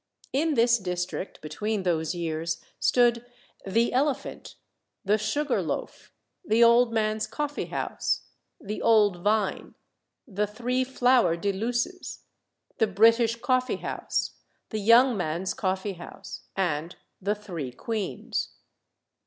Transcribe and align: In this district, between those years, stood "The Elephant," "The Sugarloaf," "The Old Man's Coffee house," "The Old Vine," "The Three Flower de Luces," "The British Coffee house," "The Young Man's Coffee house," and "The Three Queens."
In 0.33 0.55
this 0.55 0.79
district, 0.79 1.41
between 1.41 1.83
those 1.83 2.15
years, 2.15 2.59
stood 2.79 3.23
"The 3.67 3.93
Elephant," 3.93 4.55
"The 5.05 5.19
Sugarloaf," 5.19 6.11
"The 6.43 6.63
Old 6.63 6.91
Man's 6.91 7.27
Coffee 7.27 7.65
house," 7.67 8.21
"The 8.59 8.81
Old 8.81 9.17
Vine," 9.23 9.75
"The 10.27 10.47
Three 10.47 10.83
Flower 10.83 11.37
de 11.37 11.51
Luces," 11.53 12.23
"The 12.79 12.87
British 12.87 13.35
Coffee 13.41 13.75
house," 13.75 14.31
"The 14.71 14.79
Young 14.81 15.15
Man's 15.17 15.53
Coffee 15.53 15.93
house," 15.93 16.45
and 16.55 16.95
"The 17.21 17.35
Three 17.35 17.71
Queens." 17.71 18.53